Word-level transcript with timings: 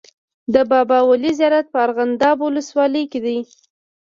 د 0.53 0.55
بابا 0.71 0.99
ولي 1.09 1.31
زیارت 1.39 1.65
په 1.71 1.77
ارغنداب 1.85 2.37
ولسوالۍ 2.41 3.03
کي 3.11 3.19
دی. 3.25 3.37